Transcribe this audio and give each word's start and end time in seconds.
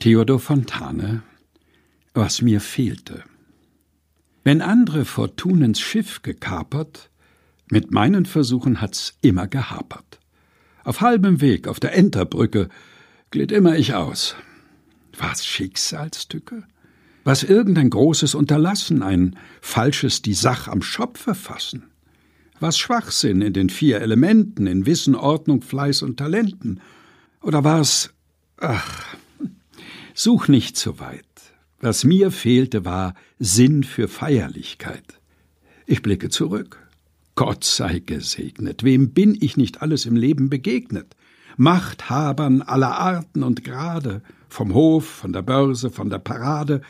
Theodor 0.00 0.40
Fontane 0.40 1.22
Was 2.14 2.40
mir 2.40 2.62
fehlte. 2.62 3.22
Wenn 4.44 4.62
andere 4.62 5.04
Fortunens 5.04 5.78
Schiff 5.78 6.22
gekapert, 6.22 7.10
mit 7.70 7.90
meinen 7.90 8.24
Versuchen 8.24 8.80
hat's 8.80 9.18
immer 9.20 9.46
gehapert. 9.46 10.18
Auf 10.84 11.02
halbem 11.02 11.42
Weg, 11.42 11.68
auf 11.68 11.80
der 11.80 11.94
Enterbrücke, 11.94 12.70
glitt 13.30 13.52
immer 13.52 13.76
ich 13.76 13.92
aus. 13.92 14.36
War's 15.18 15.44
Schicksalstücke? 15.44 16.62
Was 17.24 17.42
irgendein 17.42 17.90
großes 17.90 18.34
Unterlassen, 18.34 19.02
ein 19.02 19.36
falsches 19.60 20.22
die 20.22 20.32
Sach 20.32 20.66
am 20.66 20.80
Schopfe 20.80 21.34
fassen? 21.34 21.90
Was 22.58 22.78
Schwachsinn 22.78 23.42
in 23.42 23.52
den 23.52 23.68
vier 23.68 24.00
Elementen, 24.00 24.66
in 24.66 24.86
Wissen, 24.86 25.14
Ordnung, 25.14 25.60
Fleiß 25.60 26.00
und 26.00 26.16
Talenten? 26.16 26.80
Oder 27.42 27.64
war's, 27.64 28.14
ach, 28.56 29.14
such 30.22 30.48
nicht 30.48 30.76
zu 30.76 31.00
weit. 31.00 31.24
Was 31.80 32.04
mir 32.04 32.30
fehlte, 32.30 32.84
war 32.84 33.14
Sinn 33.38 33.84
für 33.84 34.06
Feierlichkeit. 34.06 35.18
Ich 35.86 36.02
blicke 36.02 36.28
zurück. 36.28 36.86
Gott 37.36 37.64
sei 37.64 38.00
gesegnet. 38.00 38.84
Wem 38.84 39.12
bin 39.12 39.34
ich 39.40 39.56
nicht 39.56 39.80
alles 39.80 40.04
im 40.04 40.16
Leben 40.16 40.50
begegnet? 40.50 41.16
Machthabern 41.56 42.60
aller 42.60 42.98
Arten 42.98 43.42
und 43.42 43.64
Grade, 43.64 44.20
vom 44.50 44.74
Hof, 44.74 45.06
von 45.06 45.32
der 45.32 45.40
Börse, 45.40 45.90
von 45.90 46.10
der 46.10 46.18
Parade, 46.18 46.82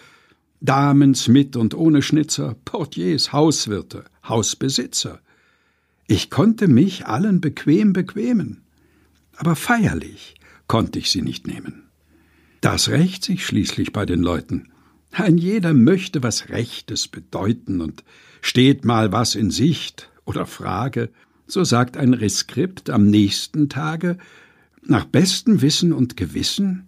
Damens 0.61 1.29
mit 1.29 1.55
und 1.55 1.75
ohne 1.75 2.03
Schnitzer, 2.03 2.57
Portiers, 2.65 3.33
Hauswirte, 3.33 4.05
Hausbesitzer. 4.29 5.21
Ich 6.09 6.31
konnte 6.31 6.67
mich 6.67 7.07
allen 7.07 7.41
bequem 7.41 7.93
bequemen, 7.93 8.63
aber 9.37 9.55
feierlich 9.55 10.35
konnte 10.67 10.99
ich 10.99 11.13
sie 11.13 11.23
nicht 11.23 11.47
nehmen. 11.47 11.90
Das 12.61 12.89
rächt 12.91 13.25
sich 13.25 13.47
schließlich 13.47 13.93
bei 13.93 14.05
den 14.05 14.21
Leuten. 14.21 14.69
Ein 15.13 15.39
jeder 15.39 15.73
möchte 15.75 16.23
was 16.23 16.51
Rechtes 16.51 17.09
bedeuten 17.09 17.81
und 17.81 18.05
steht 18.43 18.85
mal 18.85 19.13
was 19.13 19.35
in 19.35 19.51
Sicht 19.51 20.11
oder 20.25 20.47
Frage, 20.47 21.11
so 21.47 21.65
sagt 21.65 21.97
ein 21.97 22.15
Reskript 22.15 22.91
am 22.91 23.07
nächsten 23.07 23.69
Tage, 23.69 24.19
nach 24.83 25.05
bestem 25.05 25.63
Wissen 25.63 25.93
und 25.93 26.17
Gewissen, 26.17 26.87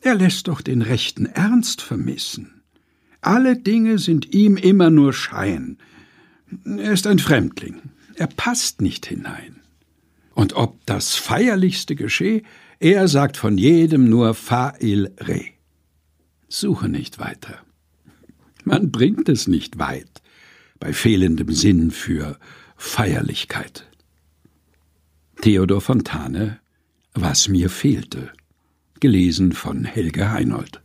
er 0.00 0.14
lässt 0.14 0.48
doch 0.48 0.62
den 0.62 0.82
rechten 0.82 1.26
Ernst 1.26 1.82
vermissen. 1.82 2.62
Alle 3.20 3.56
Dinge 3.56 3.98
sind 3.98 4.34
ihm 4.34 4.56
immer 4.56 4.90
nur 4.90 5.12
Schein. 5.12 5.76
Er 6.64 6.92
ist 6.92 7.06
ein 7.06 7.18
Fremdling, 7.18 7.80
er 8.14 8.26
passt 8.26 8.80
nicht 8.80 9.06
hinein. 9.06 9.59
Und 10.40 10.54
ob 10.54 10.86
das 10.86 11.16
Feierlichste 11.16 11.94
geschehe, 11.94 12.42
er 12.78 13.08
sagt 13.08 13.36
von 13.36 13.58
jedem 13.58 14.08
nur 14.08 14.32
Fa 14.32 14.72
il 14.80 15.12
Re. 15.18 15.42
Suche 16.48 16.88
nicht 16.88 17.18
weiter. 17.18 17.58
Man 18.64 18.90
bringt 18.90 19.28
es 19.28 19.48
nicht 19.48 19.78
weit 19.78 20.22
bei 20.78 20.94
fehlendem 20.94 21.52
Sinn 21.52 21.90
für 21.90 22.38
Feierlichkeit. 22.78 23.86
Theodor 25.42 25.82
Fontane 25.82 26.58
Was 27.12 27.48
mir 27.48 27.68
fehlte. 27.68 28.32
Gelesen 28.98 29.52
von 29.52 29.84
Helge 29.84 30.32
Heinold. 30.32 30.79